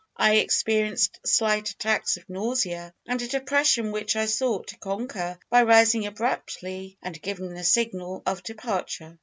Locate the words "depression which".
3.27-4.15